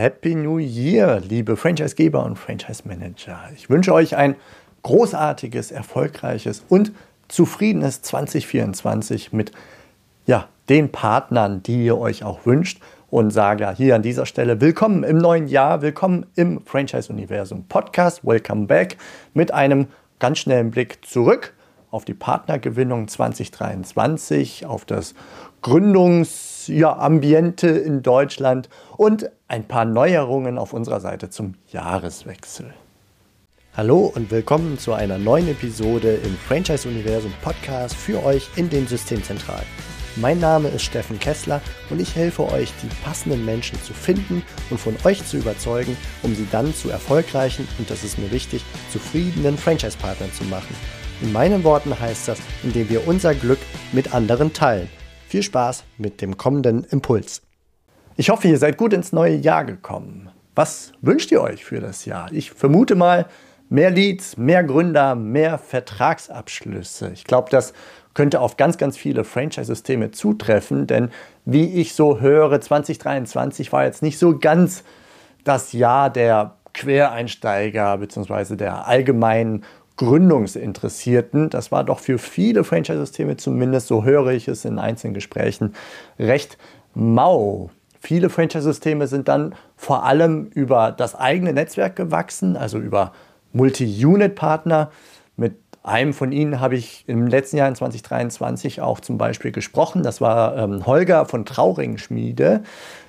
[0.00, 3.50] Happy New Year, liebe Franchisegeber und Franchise-Manager.
[3.54, 4.34] Ich wünsche euch ein
[4.82, 6.92] großartiges, erfolgreiches und
[7.28, 9.52] zufriedenes 2024 mit
[10.24, 12.80] ja, den Partnern, die ihr euch auch wünscht.
[13.10, 18.66] Und sage hier an dieser Stelle willkommen im neuen Jahr, willkommen im Franchise-Universum Podcast, welcome
[18.66, 18.96] back
[19.34, 19.88] mit einem
[20.18, 21.52] ganz schnellen Blick zurück
[21.90, 25.14] auf die Partnergewinnung 2023, auf das
[25.60, 27.06] Gründungsambiente ja,
[27.68, 32.72] in Deutschland und ein paar Neuerungen auf unserer Seite zum Jahreswechsel.
[33.76, 38.86] Hallo und willkommen zu einer neuen Episode im Franchise Universum Podcast für euch in den
[38.86, 39.66] Systemzentralen.
[40.16, 44.78] Mein Name ist Steffen Kessler und ich helfe euch, die passenden Menschen zu finden und
[44.78, 49.56] von euch zu überzeugen, um sie dann zu erfolgreichen und das ist mir wichtig, zufriedenen
[49.56, 50.74] Franchise-Partnern zu machen.
[51.22, 53.60] In meinen Worten heißt das, indem wir unser Glück
[53.92, 54.88] mit anderen teilen.
[55.30, 57.42] Viel Spaß mit dem kommenden Impuls.
[58.16, 60.28] Ich hoffe, ihr seid gut ins neue Jahr gekommen.
[60.56, 62.32] Was wünscht ihr euch für das Jahr?
[62.32, 63.26] Ich vermute mal
[63.68, 67.12] mehr Leads, mehr Gründer, mehr Vertragsabschlüsse.
[67.14, 67.74] Ich glaube, das
[68.12, 71.10] könnte auf ganz, ganz viele Franchise-Systeme zutreffen, denn
[71.44, 74.82] wie ich so höre, 2023 war jetzt nicht so ganz
[75.44, 78.56] das Jahr der Quereinsteiger bzw.
[78.56, 79.64] der allgemeinen
[80.00, 81.50] Gründungsinteressierten.
[81.50, 85.74] Das war doch für viele Franchise-Systeme, zumindest so höre ich es in einzelnen Gesprächen,
[86.18, 86.56] recht
[86.94, 87.68] mau.
[88.00, 93.12] Viele Franchise-Systeme sind dann vor allem über das eigene Netzwerk gewachsen, also über
[93.52, 94.90] Multi-Unit-Partner.
[95.36, 100.02] Mit einem von ihnen habe ich im letzten Jahr in 2023 auch zum Beispiel gesprochen.
[100.02, 102.62] Das war ähm, Holger von Trauring Schmiede.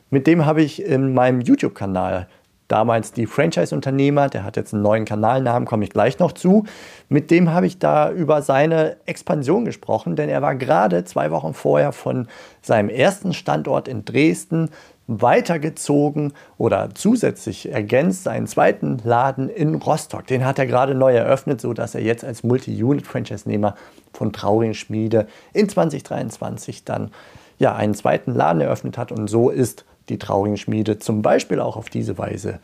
[0.09, 2.27] Mit dem habe ich in meinem YouTube-Kanal
[2.71, 6.65] damals die Franchise-Unternehmer, der hat jetzt einen neuen Kanalnamen, komme ich gleich noch zu.
[7.09, 11.53] Mit dem habe ich da über seine Expansion gesprochen, denn er war gerade zwei Wochen
[11.53, 12.27] vorher von
[12.61, 14.69] seinem ersten Standort in Dresden
[15.07, 20.27] weitergezogen oder zusätzlich ergänzt seinen zweiten Laden in Rostock.
[20.27, 23.75] Den hat er gerade neu eröffnet, sodass er jetzt als Multi-Unit-Franchise-Nehmer
[24.13, 27.11] von Trauring Schmiede in 2023 dann
[27.57, 29.11] ja, einen zweiten Laden eröffnet hat.
[29.11, 32.59] Und so ist die Traurigen Schmiede zum Beispiel auch auf diese Weise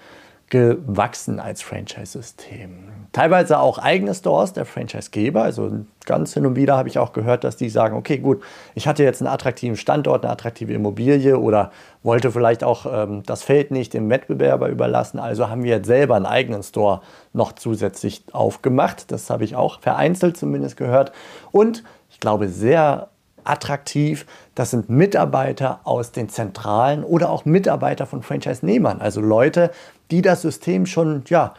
[0.50, 2.70] gewachsen als Franchise-System.
[3.12, 5.44] Teilweise auch eigene Stores der Franchise-Geber.
[5.44, 5.72] Also
[6.06, 8.42] ganz hin und wieder habe ich auch gehört, dass die sagen, okay, gut,
[8.74, 11.72] ich hatte jetzt einen attraktiven Standort, eine attraktive Immobilie oder
[12.02, 15.20] wollte vielleicht auch ähm, das Feld nicht dem Wettbewerber überlassen.
[15.20, 17.02] Also haben wir jetzt selber einen eigenen Store
[17.34, 19.12] noch zusätzlich aufgemacht.
[19.12, 21.12] Das habe ich auch vereinzelt zumindest gehört.
[21.52, 23.10] Und ich glaube, sehr
[23.50, 24.26] attraktiv.
[24.56, 29.72] Das sind Mitarbeiter aus den Zentralen oder auch Mitarbeiter von Franchise-Nehmern, also Leute,
[30.12, 31.54] die das System schon ja,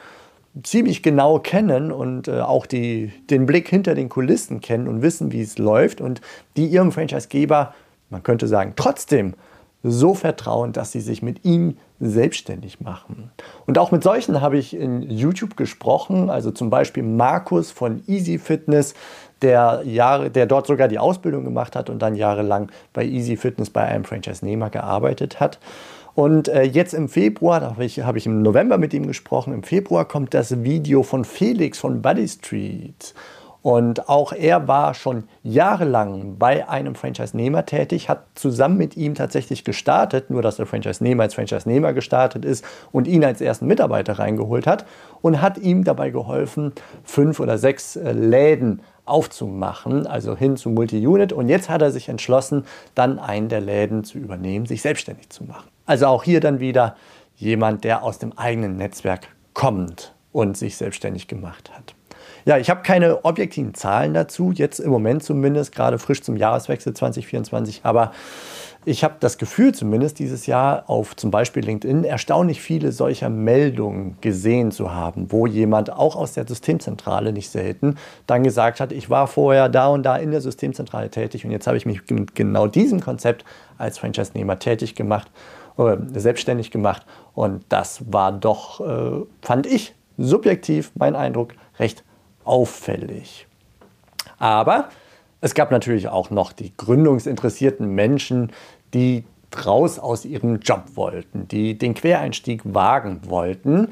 [0.62, 5.32] ziemlich genau kennen und äh, auch die, den Blick hinter den Kulissen kennen und wissen,
[5.32, 6.20] wie es läuft und
[6.56, 7.74] die ihrem Franchise-Geber,
[8.10, 9.34] man könnte sagen, trotzdem
[9.82, 13.30] so vertrauen, dass sie sich mit ihm selbstständig machen.
[13.66, 18.38] Und auch mit solchen habe ich in YouTube gesprochen, also zum Beispiel Markus von Easy
[18.38, 18.94] Fitness,
[19.42, 23.70] der, Jahre, der dort sogar die Ausbildung gemacht hat und dann jahrelang bei Easy Fitness
[23.70, 25.58] bei einem Franchise-Nehmer gearbeitet hat.
[26.14, 29.62] Und äh, jetzt im Februar, da habe ich, ich im November mit ihm gesprochen, im
[29.62, 33.14] Februar kommt das Video von Felix von Buddy Street.
[33.62, 39.64] Und auch er war schon jahrelang bei einem Franchise-Nehmer tätig, hat zusammen mit ihm tatsächlich
[39.64, 44.66] gestartet, nur dass der Franchise-Nehmer als Franchise-Nehmer gestartet ist und ihn als ersten Mitarbeiter reingeholt
[44.66, 44.86] hat
[45.22, 51.32] und hat ihm dabei geholfen, fünf oder sechs äh, Läden aufzumachen, also hin zu Multi-Unit.
[51.32, 52.64] Und jetzt hat er sich entschlossen,
[52.94, 55.68] dann einen der Läden zu übernehmen, sich selbstständig zu machen.
[55.86, 56.94] Also auch hier dann wieder
[57.34, 61.94] jemand, der aus dem eigenen Netzwerk kommt und sich selbstständig gemacht hat.
[62.44, 66.94] Ja, ich habe keine objektiven Zahlen dazu, jetzt im Moment zumindest, gerade frisch zum Jahreswechsel
[66.94, 68.12] 2024, aber
[68.84, 74.16] ich habe das Gefühl zumindest dieses Jahr auf zum Beispiel LinkedIn erstaunlich viele solcher Meldungen
[74.22, 77.96] gesehen zu haben, wo jemand auch aus der Systemzentrale nicht selten
[78.26, 81.66] dann gesagt hat, ich war vorher da und da in der Systemzentrale tätig und jetzt
[81.66, 83.44] habe ich mich mit genau diesem Konzept
[83.76, 85.30] als Franchise-Nehmer tätig gemacht,
[85.76, 87.04] äh, selbstständig gemacht
[87.34, 92.04] und das war doch, äh, fand ich subjektiv, mein Eindruck, recht
[92.48, 93.46] auffällig.
[94.38, 94.88] Aber
[95.40, 98.52] es gab natürlich auch noch die gründungsinteressierten Menschen,
[98.94, 99.24] die
[99.64, 103.88] raus aus ihrem Job wollten, die den Quereinstieg wagen wollten.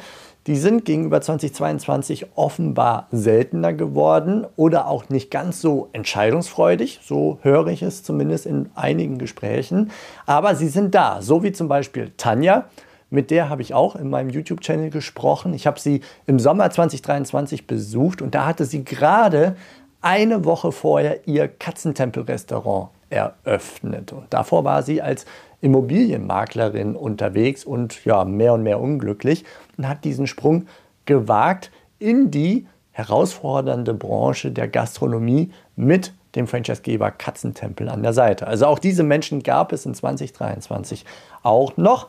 [0.46, 7.66] Die sind gegenüber 2022 offenbar seltener geworden oder auch nicht ganz so entscheidungsfreudig, so höre
[7.68, 9.90] ich es zumindest in einigen Gesprächen.
[10.24, 12.66] Aber sie sind da, so wie zum Beispiel Tanja,
[13.10, 15.54] mit der habe ich auch in meinem YouTube-Channel gesprochen.
[15.54, 19.56] Ich habe sie im Sommer 2023 besucht und da hatte sie gerade
[20.00, 24.12] eine Woche vorher ihr Katzentempel-Restaurant eröffnet.
[24.12, 25.26] Und davor war sie als
[25.60, 29.44] Immobilienmaklerin unterwegs und ja, mehr und mehr unglücklich
[29.76, 30.66] und hat diesen Sprung
[31.06, 38.46] gewagt in die herausfordernde Branche der Gastronomie mit dem Franchisegeber Katzentempel an der Seite.
[38.46, 41.04] Also auch diese Menschen gab es in 2023
[41.42, 42.08] auch noch,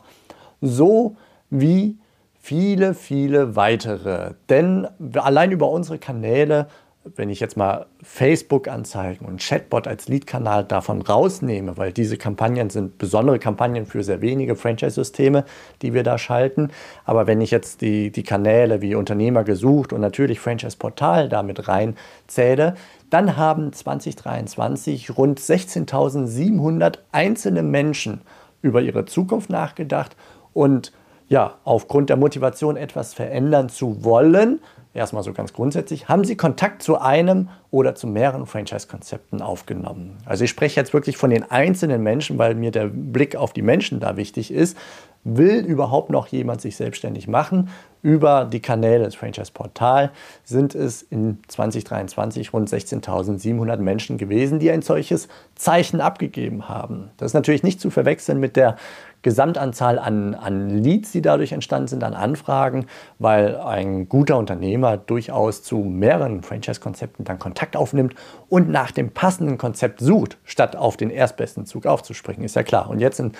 [0.60, 1.16] so
[1.50, 1.96] wie
[2.40, 4.32] viele, viele weitere.
[4.48, 6.68] Denn allein über unsere Kanäle
[7.16, 12.98] wenn ich jetzt mal Facebook-Anzeigen und Chatbot als Lead-Kanal davon rausnehme, weil diese Kampagnen sind
[12.98, 15.44] besondere Kampagnen für sehr wenige Franchise-Systeme,
[15.82, 16.70] die wir da schalten.
[17.04, 22.74] Aber wenn ich jetzt die, die Kanäle wie Unternehmer gesucht und natürlich Franchise-Portal damit reinzähle,
[23.10, 28.20] dann haben 2023 rund 16.700 einzelne Menschen
[28.60, 30.16] über ihre Zukunft nachgedacht
[30.58, 30.90] und
[31.28, 34.58] ja, aufgrund der Motivation etwas verändern zu wollen,
[34.92, 40.16] erstmal so ganz grundsätzlich, haben Sie Kontakt zu einem oder zu mehreren Franchise-Konzepten aufgenommen?
[40.24, 43.62] Also ich spreche jetzt wirklich von den einzelnen Menschen, weil mir der Blick auf die
[43.62, 44.76] Menschen da wichtig ist.
[45.22, 47.68] Will überhaupt noch jemand sich selbstständig machen?
[48.02, 50.10] Über die Kanäle des Franchise-Portal
[50.44, 57.10] sind es in 2023 rund 16.700 Menschen gewesen, die ein solches Zeichen abgegeben haben.
[57.16, 58.76] Das ist natürlich nicht zu verwechseln mit der
[59.22, 62.86] Gesamtanzahl an, an Leads, die dadurch entstanden sind, an Anfragen,
[63.18, 68.14] weil ein guter Unternehmer durchaus zu mehreren Franchise-Konzepten dann Kontakt aufnimmt
[68.48, 72.88] und nach dem passenden Konzept sucht, statt auf den erstbesten Zug aufzuspringen, ist ja klar.
[72.88, 73.32] Und jetzt in,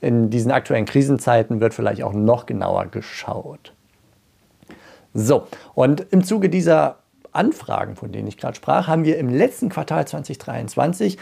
[0.00, 3.72] in diesen aktuellen Krisenzeiten wird vielleicht auch noch genauer geschaut.
[5.12, 6.96] So, und im Zuge dieser
[7.32, 11.18] Anfragen, von denen ich gerade sprach, haben wir im letzten Quartal 2023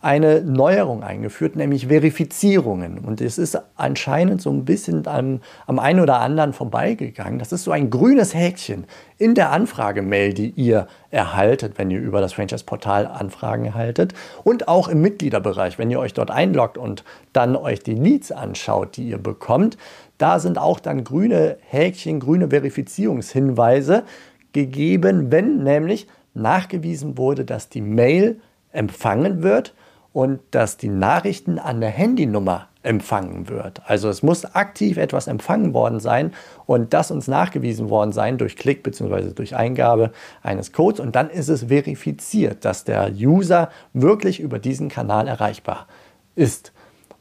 [0.00, 2.98] eine Neuerung eingeführt, nämlich Verifizierungen.
[2.98, 7.40] Und es ist anscheinend so ein bisschen am, am einen oder anderen vorbeigegangen.
[7.40, 8.84] Das ist so ein grünes Häkchen
[9.18, 14.14] in der Anfragemail, die ihr erhaltet, wenn ihr über das Franchise-Portal Anfragen erhaltet.
[14.44, 17.02] Und auch im Mitgliederbereich, wenn ihr euch dort einloggt und
[17.32, 19.76] dann euch die Leads anschaut, die ihr bekommt.
[20.16, 24.04] Da sind auch dann grüne Häkchen, grüne Verifizierungshinweise
[24.52, 28.40] gegeben, wenn nämlich nachgewiesen wurde, dass die Mail
[28.70, 29.74] empfangen wird
[30.12, 33.82] und dass die Nachrichten an der Handynummer empfangen wird.
[33.86, 36.32] Also es muss aktiv etwas empfangen worden sein
[36.64, 39.34] und das uns nachgewiesen worden sein durch Klick bzw.
[39.34, 40.12] durch Eingabe
[40.42, 45.86] eines Codes und dann ist es verifiziert, dass der User wirklich über diesen Kanal erreichbar
[46.34, 46.72] ist.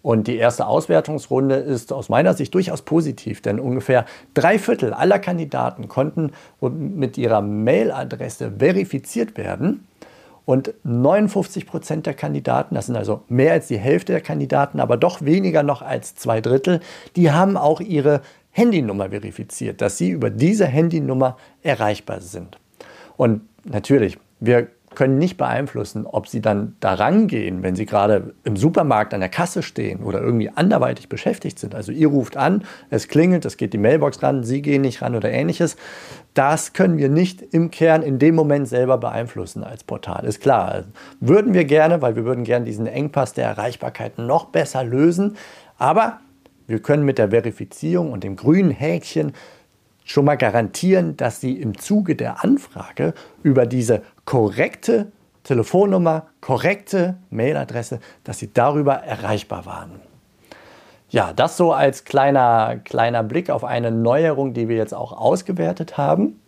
[0.04, 5.20] Und die erste Auswertungsrunde ist aus meiner Sicht durchaus positiv, denn ungefähr drei Viertel aller
[5.20, 6.32] Kandidaten konnten
[6.62, 9.86] mit ihrer Mailadresse verifiziert werden.
[10.48, 14.96] Und 59 Prozent der Kandidaten, das sind also mehr als die Hälfte der Kandidaten, aber
[14.96, 16.80] doch weniger noch als zwei Drittel,
[17.18, 18.22] die haben auch ihre
[18.52, 22.58] Handynummer verifiziert, dass sie über diese Handynummer erreichbar sind.
[23.18, 28.58] Und natürlich, wir können nicht beeinflussen, ob sie dann da rangehen, wenn sie gerade im
[28.58, 31.76] Supermarkt an der Kasse stehen oder irgendwie anderweitig beschäftigt sind.
[31.76, 35.14] Also ihr ruft an, es klingelt, es geht die Mailbox ran, sie gehen nicht ran
[35.14, 35.78] oder ähnliches.
[36.34, 40.26] Das können wir nicht im Kern in dem Moment selber beeinflussen als Portal.
[40.26, 40.86] Ist klar.
[41.20, 45.38] Würden wir gerne, weil wir würden gerne diesen Engpass der Erreichbarkeit noch besser lösen.
[45.78, 46.22] Aber
[46.66, 49.34] wir können mit der Verifizierung und dem grünen Häkchen
[50.08, 53.14] schon mal garantieren, dass Sie im Zuge der Anfrage
[53.44, 55.12] über diese korrekte
[55.44, 60.00] Telefonnummer, korrekte Mailadresse, dass Sie darüber erreichbar waren.
[61.10, 65.98] Ja, das so als kleiner, kleiner Blick auf eine Neuerung, die wir jetzt auch ausgewertet
[65.98, 66.40] haben.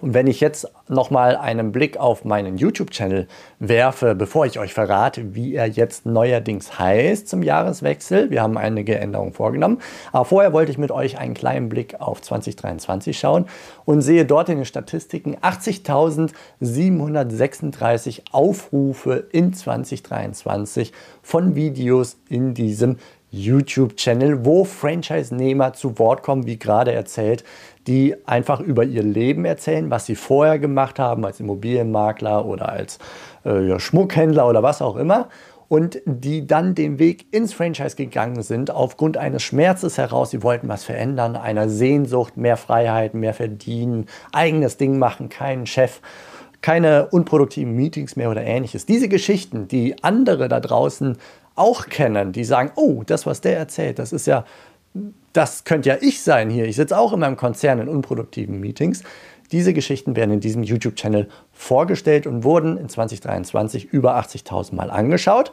[0.00, 3.26] Und wenn ich jetzt nochmal einen Blick auf meinen YouTube-Channel
[3.58, 8.98] werfe, bevor ich euch verrate, wie er jetzt neuerdings heißt zum Jahreswechsel, wir haben einige
[8.98, 9.78] Änderungen vorgenommen,
[10.12, 13.46] aber vorher wollte ich mit euch einen kleinen Blick auf 2023 schauen
[13.84, 22.96] und sehe dort in den Statistiken 80.736 Aufrufe in 2023 von Videos in diesem
[23.30, 27.44] YouTube-Channel, wo Franchise-Nehmer zu Wort kommen, wie gerade erzählt,
[27.86, 32.98] die einfach über ihr Leben erzählen, was sie vorher gemacht haben als Immobilienmakler oder als
[33.44, 35.28] äh, Schmuckhändler oder was auch immer
[35.68, 40.30] und die dann den Weg ins Franchise gegangen sind aufgrund eines Schmerzes heraus.
[40.30, 46.00] Sie wollten was verändern, einer Sehnsucht, mehr Freiheit, mehr verdienen, eigenes Ding machen, keinen Chef,
[46.62, 48.86] keine unproduktiven Meetings mehr oder ähnliches.
[48.86, 51.18] Diese Geschichten, die andere da draußen
[51.58, 54.44] auch kennen, die sagen, oh, das, was der erzählt, das ist ja
[55.32, 56.64] das könnte ja ich sein hier.
[56.66, 59.02] Ich sitze auch in meinem Konzern in unproduktiven Meetings.
[59.52, 65.52] Diese Geschichten werden in diesem YouTube-Channel vorgestellt und wurden in 2023 über 80.000 Mal angeschaut.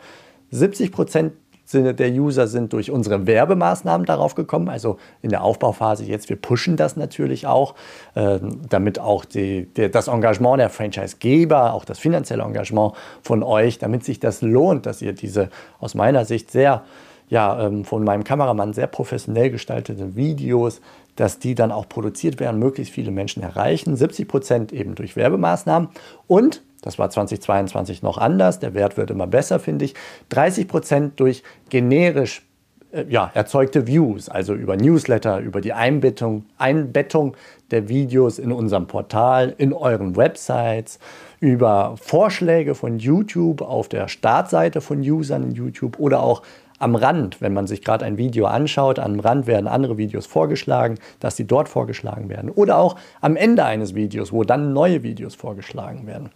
[0.51, 1.33] 70 Prozent
[1.73, 6.29] der User sind durch unsere Werbemaßnahmen darauf gekommen, also in der Aufbauphase jetzt.
[6.29, 7.75] Wir pushen das natürlich auch,
[8.13, 13.79] äh, damit auch die, der, das Engagement der Franchisegeber, auch das finanzielle Engagement von euch,
[13.79, 16.83] damit sich das lohnt, dass ihr diese aus meiner Sicht sehr
[17.29, 20.81] ja, ähm, von meinem Kameramann sehr professionell gestaltete Videos,
[21.15, 23.95] dass die dann auch produziert werden, möglichst viele Menschen erreichen.
[23.95, 25.89] 70 Prozent eben durch Werbemaßnahmen
[26.27, 28.59] und das war 2022 noch anders.
[28.59, 29.95] Der Wert wird immer besser, finde ich.
[30.29, 32.43] 30 Prozent durch generisch
[32.91, 37.35] äh, ja, erzeugte Views, also über Newsletter, über die Einbettung, Einbettung
[37.71, 40.99] der Videos in unserem Portal, in euren Websites,
[41.39, 46.43] über Vorschläge von YouTube auf der Startseite von Usern in YouTube oder auch
[46.77, 50.99] am Rand, wenn man sich gerade ein Video anschaut, am Rand werden andere Videos vorgeschlagen,
[51.19, 52.49] dass sie dort vorgeschlagen werden.
[52.49, 56.29] Oder auch am Ende eines Videos, wo dann neue Videos vorgeschlagen werden.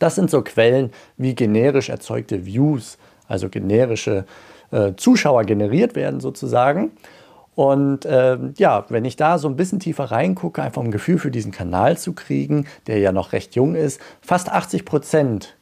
[0.00, 4.24] Das sind so Quellen wie generisch erzeugte Views, also generische
[4.72, 6.90] äh, Zuschauer generiert werden sozusagen.
[7.54, 11.30] Und äh, ja, wenn ich da so ein bisschen tiefer reingucke, einfach ein Gefühl für
[11.30, 15.56] diesen Kanal zu kriegen, der ja noch recht jung ist, fast 80 Prozent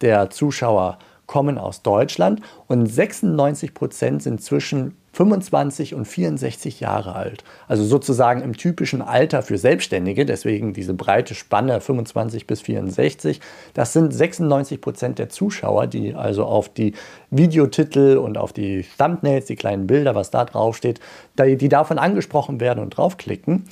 [0.00, 7.44] der Zuschauer kommen aus Deutschland und 96 Prozent sind zwischen 25 und 64 Jahre alt.
[7.68, 13.40] Also sozusagen im typischen Alter für Selbstständige, deswegen diese breite Spanne 25 bis 64.
[13.74, 16.94] Das sind 96 Prozent der Zuschauer, die also auf die
[17.30, 21.00] Videotitel und auf die Thumbnails, die kleinen Bilder, was da drauf steht,
[21.38, 23.64] die davon angesprochen werden und draufklicken.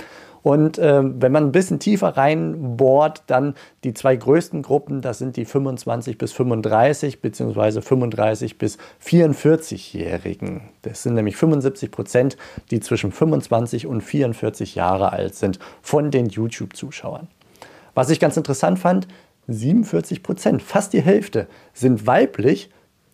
[0.43, 3.55] Und äh, wenn man ein bisschen tiefer reinbohrt, dann
[3.85, 7.81] die zwei größten Gruppen, das sind die 25 bis 35 bzw.
[7.83, 10.63] 35 bis 44-Jährigen.
[10.83, 12.37] Das sind nämlich 75 Prozent,
[12.71, 17.29] die zwischen 25 und 44 Jahre alt sind von den YouTube-Zuschauern.
[17.95, 19.09] Was ich ganz interessant fand,
[19.49, 22.71] 47 Prozent, fast die Hälfte, sind weiblich,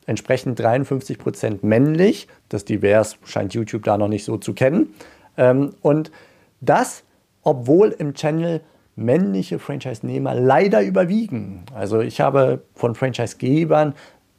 [0.06, 2.28] entsprechend 53 Prozent männlich.
[2.48, 4.94] Das divers scheint YouTube da noch nicht so zu kennen.
[5.36, 6.10] Ähm, und
[6.60, 7.02] das
[7.46, 8.60] obwohl im Channel
[8.96, 11.62] männliche Franchise-Nehmer leider überwiegen.
[11.72, 13.94] Also ich habe von Franchise-Gebern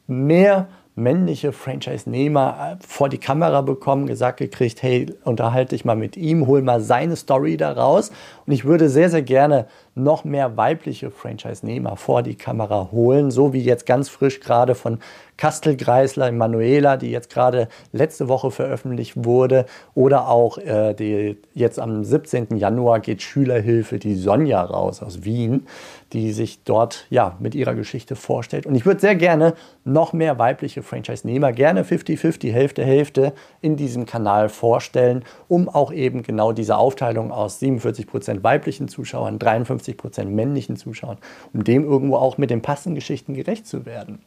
[0.06, 6.18] mehr männliche Franchise-Nehmer äh, vor die Kamera bekommen, gesagt gekriegt, hey, unterhalte dich mal mit
[6.18, 8.10] ihm, hol mal seine Story da raus.
[8.48, 13.52] Und ich würde sehr, sehr gerne noch mehr weibliche Franchise-Nehmer vor die Kamera holen, so
[13.52, 15.00] wie jetzt ganz frisch gerade von
[15.36, 21.78] Kastel Greisler Manuela, die jetzt gerade letzte Woche veröffentlicht wurde, oder auch äh, die, jetzt
[21.78, 22.56] am 17.
[22.56, 25.66] Januar geht Schülerhilfe die Sonja raus aus Wien,
[26.12, 28.66] die sich dort ja mit ihrer Geschichte vorstellt.
[28.66, 34.06] Und ich würde sehr gerne noch mehr weibliche Franchise-Nehmer, gerne 50-50, Hälfte, Hälfte in diesem
[34.06, 41.18] Kanal vorstellen, um auch eben genau diese Aufteilung aus 47% weiblichen Zuschauern, 53% männlichen Zuschauern,
[41.52, 44.20] um dem irgendwo auch mit den passenden Geschichten gerecht zu werden.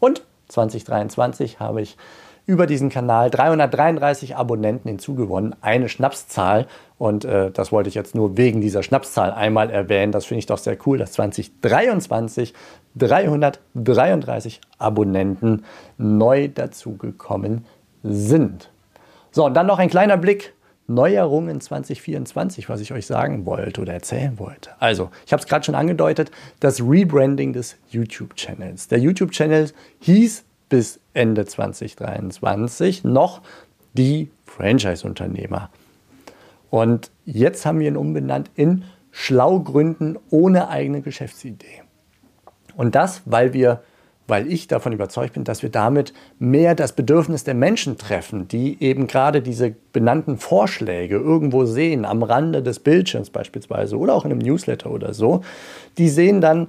[0.00, 1.96] Und 2023 habe ich
[2.46, 6.66] über diesen Kanal 333 Abonnenten hinzugewonnen, eine Schnapszahl.
[6.96, 10.12] Und äh, das wollte ich jetzt nur wegen dieser Schnapszahl einmal erwähnen.
[10.12, 12.54] Das finde ich doch sehr cool, dass 2023
[12.94, 15.64] 333 Abonnenten
[15.98, 17.66] neu dazugekommen
[18.04, 18.70] sind.
[19.32, 20.54] So, und dann noch ein kleiner Blick
[20.88, 24.70] Neuerungen 2024, was ich euch sagen wollte oder erzählen wollte.
[24.80, 28.88] Also, ich habe es gerade schon angedeutet, das Rebranding des YouTube-Channels.
[28.88, 33.42] Der YouTube-Channel hieß bis Ende 2023 noch
[33.94, 35.70] die Franchise-Unternehmer.
[36.70, 41.82] Und jetzt haben wir ihn umbenannt in Schlaugründen ohne eigene Geschäftsidee.
[42.76, 43.82] Und das, weil wir
[44.26, 48.82] weil ich davon überzeugt bin, dass wir damit mehr das Bedürfnis der Menschen treffen, die
[48.82, 54.32] eben gerade diese benannten Vorschläge irgendwo sehen, am Rande des Bildschirms beispielsweise oder auch in
[54.32, 55.42] einem Newsletter oder so.
[55.98, 56.68] Die sehen dann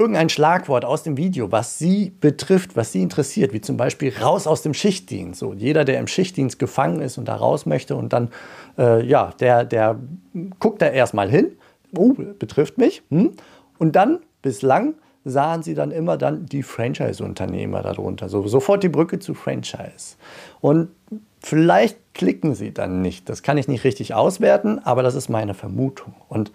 [0.00, 4.46] irgendein Schlagwort aus dem Video, was sie betrifft, was sie interessiert, wie zum Beispiel raus
[4.46, 5.38] aus dem Schichtdienst.
[5.38, 8.30] So, jeder, der im Schichtdienst gefangen ist und da raus möchte und dann,
[8.78, 10.00] äh, ja, der, der
[10.58, 11.52] guckt da erstmal hin,
[11.94, 13.02] oh, betrifft mich.
[13.10, 13.32] Hm?
[13.78, 18.28] Und dann bislang sahen sie dann immer dann die Franchise-Unternehmer darunter.
[18.28, 20.16] So, sofort die Brücke zu Franchise.
[20.60, 20.88] Und
[21.42, 23.28] vielleicht klicken sie dann nicht.
[23.28, 26.14] Das kann ich nicht richtig auswerten, aber das ist meine Vermutung.
[26.28, 26.52] Und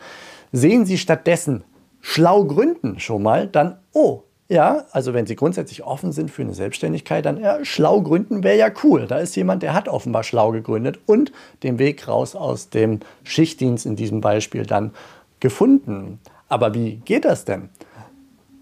[0.51, 1.63] sehen sie stattdessen
[2.01, 6.53] schlau gründen schon mal, dann, oh, ja, also wenn Sie grundsätzlich offen sind für eine
[6.53, 9.07] Selbstständigkeit, dann ja, schlau gründen wäre ja cool.
[9.07, 11.31] Da ist jemand, der hat offenbar schlau gegründet und
[11.63, 14.91] den Weg raus aus dem Schichtdienst in diesem Beispiel dann
[15.39, 16.19] gefunden.
[16.47, 17.69] Aber wie geht das denn?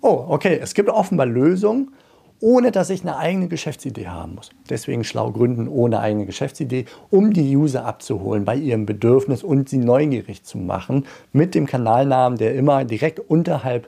[0.04, 1.94] Oh, okay, es gibt offenbar Lösungen,
[2.40, 4.52] ohne dass ich eine eigene Geschäftsidee haben muss.
[4.70, 9.78] Deswegen schlau gründen ohne eigene Geschäftsidee, um die User abzuholen bei ihrem Bedürfnis und sie
[9.78, 13.88] neugierig zu machen mit dem Kanalnamen, der immer direkt unterhalb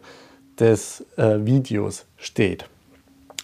[0.58, 2.70] des äh, Videos steht.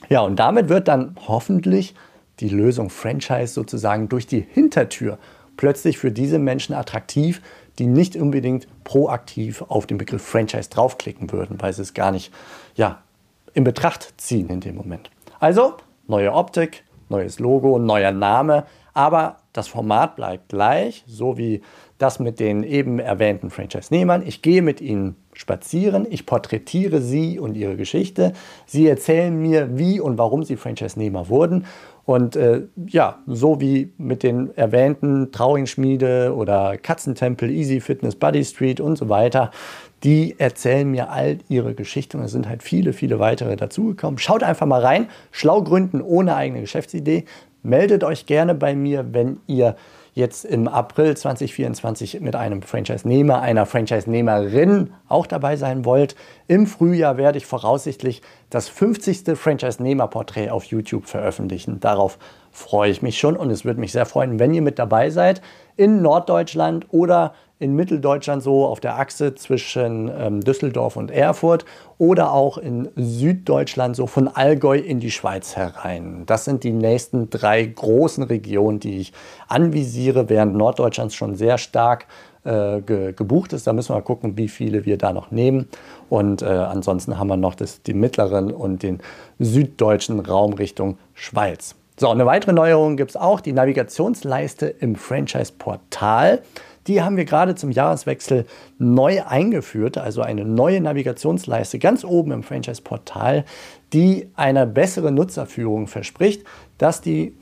[0.09, 1.93] Ja, und damit wird dann hoffentlich
[2.39, 5.17] die Lösung Franchise sozusagen durch die Hintertür
[5.57, 7.41] plötzlich für diese Menschen attraktiv,
[7.79, 12.31] die nicht unbedingt proaktiv auf den Begriff Franchise draufklicken würden, weil sie es gar nicht
[12.75, 13.03] ja,
[13.53, 15.09] in Betracht ziehen in dem Moment.
[15.39, 15.75] Also
[16.07, 21.61] neue Optik, neues Logo, neuer Name, aber das Format bleibt gleich, so wie
[21.97, 24.25] das mit den eben erwähnten Franchise-Nehmern.
[24.25, 28.33] Ich gehe mit ihnen spazieren, ich porträtiere sie und ihre Geschichte.
[28.67, 31.65] Sie erzählen mir, wie und warum sie Franchise-Nehmer wurden.
[32.05, 38.79] Und äh, ja, so wie mit den erwähnten Trauringschmiede oder Katzentempel, Easy Fitness, Buddy Street
[38.79, 39.51] und so weiter,
[40.03, 42.17] die erzählen mir all ihre Geschichten.
[42.17, 44.19] Und es sind halt viele, viele weitere dazugekommen.
[44.19, 45.07] Schaut einfach mal rein.
[45.31, 47.25] Schlau gründen ohne eigene Geschäftsidee.
[47.63, 49.75] Meldet euch gerne bei mir, wenn ihr
[50.13, 56.15] jetzt im April 2024 mit einem Franchise-Nehmer, einer Franchise-Nehmerin auch dabei sein wollt.
[56.47, 59.37] Im Frühjahr werde ich voraussichtlich das 50.
[59.37, 61.79] Franchise-Nehmer-Porträt auf YouTube veröffentlichen.
[61.79, 62.17] Darauf
[62.51, 65.41] freue ich mich schon und es würde mich sehr freuen, wenn ihr mit dabei seid
[65.77, 71.63] in Norddeutschland oder in Mitteldeutschland so auf der Achse zwischen ähm, Düsseldorf und Erfurt
[71.99, 76.23] oder auch in Süddeutschland so von Allgäu in die Schweiz herein.
[76.25, 79.13] Das sind die nächsten drei großen Regionen, die ich
[79.47, 82.07] anvisiere, während Norddeutschland schon sehr stark
[82.43, 83.67] äh, ge gebucht ist.
[83.67, 85.67] Da müssen wir gucken, wie viele wir da noch nehmen.
[86.09, 89.01] Und äh, ansonsten haben wir noch das, den mittleren und den
[89.37, 91.75] süddeutschen Raum Richtung Schweiz.
[91.97, 96.41] So, eine weitere Neuerung gibt es auch, die Navigationsleiste im Franchise-Portal.
[96.87, 98.45] Die haben wir gerade zum Jahreswechsel
[98.79, 103.45] neu eingeführt, also eine neue Navigationsleiste ganz oben im Franchise-Portal,
[103.93, 106.43] die eine bessere Nutzerführung verspricht,
[106.79, 107.35] dass die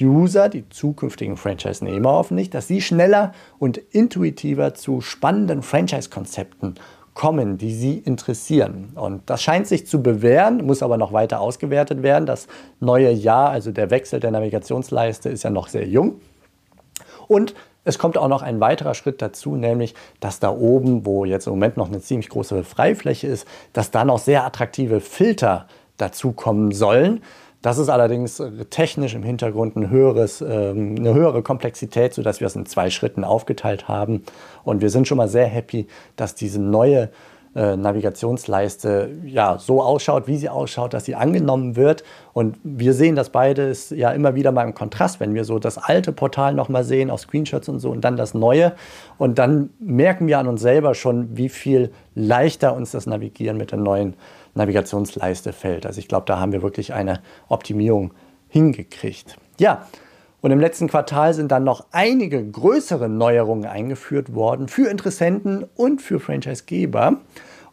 [0.00, 6.76] User, die zukünftigen Franchise-Nehmer hoffentlich, dass sie schneller und intuitiver zu spannenden Franchise-Konzepten
[7.14, 8.92] kommen, die Sie interessieren.
[8.94, 12.26] Und das scheint sich zu bewähren, muss aber noch weiter ausgewertet werden.
[12.26, 12.46] Das
[12.78, 16.20] neue Jahr, also der Wechsel der Navigationsleiste, ist ja noch sehr jung.
[17.28, 21.46] Und es kommt auch noch ein weiterer Schritt dazu, nämlich, dass da oben, wo jetzt
[21.46, 26.72] im Moment noch eine ziemlich große Freifläche ist, dass da noch sehr attraktive Filter dazukommen
[26.72, 27.22] sollen.
[27.62, 32.56] Das ist allerdings technisch im Hintergrund ein höheres, ähm, eine höhere Komplexität, sodass wir es
[32.56, 34.22] in zwei Schritten aufgeteilt haben.
[34.64, 35.86] Und wir sind schon mal sehr happy,
[36.16, 37.10] dass diese neue
[37.54, 42.04] äh, Navigationsleiste ja so ausschaut, wie sie ausschaut, dass sie angenommen wird.
[42.32, 45.76] Und wir sehen das beides ja immer wieder mal im Kontrast, wenn wir so das
[45.76, 48.72] alte Portal nochmal sehen auf Screenshots und so und dann das neue.
[49.18, 53.72] Und dann merken wir an uns selber schon, wie viel leichter uns das Navigieren mit
[53.72, 54.14] der neuen
[54.54, 55.86] Navigationsleiste fällt.
[55.86, 58.12] Also ich glaube, da haben wir wirklich eine Optimierung
[58.48, 59.36] hingekriegt.
[59.58, 59.86] Ja,
[60.40, 66.00] und im letzten Quartal sind dann noch einige größere Neuerungen eingeführt worden für Interessenten und
[66.00, 67.18] für Franchisegeber.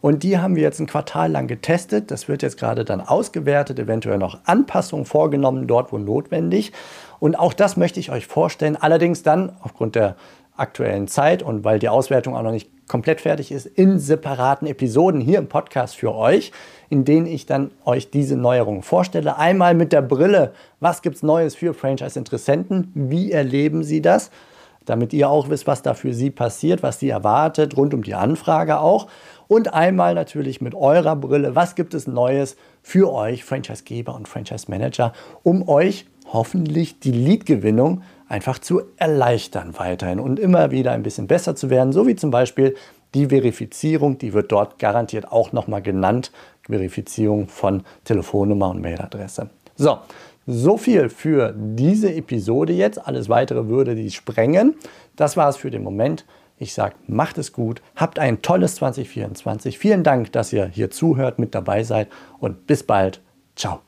[0.00, 2.10] Und die haben wir jetzt ein Quartal lang getestet.
[2.10, 6.72] Das wird jetzt gerade dann ausgewertet, eventuell noch Anpassungen vorgenommen, dort wo notwendig.
[7.18, 8.76] Und auch das möchte ich euch vorstellen.
[8.76, 10.14] Allerdings dann aufgrund der
[10.58, 15.20] aktuellen Zeit und weil die Auswertung auch noch nicht komplett fertig ist, in separaten Episoden
[15.20, 16.52] hier im Podcast für euch,
[16.88, 19.36] in denen ich dann euch diese Neuerungen vorstelle.
[19.36, 24.30] Einmal mit der Brille, was gibt es Neues für Franchise-Interessenten, wie erleben sie das,
[24.86, 28.14] damit ihr auch wisst, was da für sie passiert, was sie erwartet, rund um die
[28.14, 29.08] Anfrage auch.
[29.46, 35.12] Und einmal natürlich mit eurer Brille, was gibt es Neues für euch, Franchisegeber und Franchise-Manager,
[35.42, 41.56] um euch hoffentlich die Lead-Gewinnung einfach zu erleichtern weiterhin und immer wieder ein bisschen besser
[41.56, 42.74] zu werden, so wie zum Beispiel
[43.14, 46.30] die Verifizierung, die wird dort garantiert auch nochmal genannt,
[46.68, 49.48] Verifizierung von Telefonnummer und Mailadresse.
[49.76, 49.98] So,
[50.46, 53.06] so viel für diese Episode jetzt.
[53.06, 54.74] Alles weitere würde die sprengen.
[55.16, 56.26] Das war es für den Moment.
[56.58, 59.78] Ich sage, macht es gut, habt ein tolles 2024.
[59.78, 62.08] Vielen Dank, dass ihr hier zuhört, mit dabei seid
[62.40, 63.20] und bis bald.
[63.54, 63.87] Ciao.